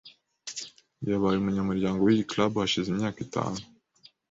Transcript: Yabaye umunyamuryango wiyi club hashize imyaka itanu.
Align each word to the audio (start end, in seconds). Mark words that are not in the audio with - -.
Yabaye 1.09 1.35
umunyamuryango 1.37 1.99
wiyi 2.03 2.29
club 2.31 2.51
hashize 2.61 2.87
imyaka 2.89 3.19
itanu. 3.27 3.57